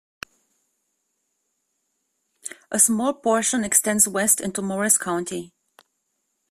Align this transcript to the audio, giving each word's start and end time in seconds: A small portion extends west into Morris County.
A 2.71 2.79
small 2.79 3.13
portion 3.13 3.63
extends 3.63 4.07
west 4.07 4.41
into 4.41 4.63
Morris 4.63 4.97
County. 4.97 5.53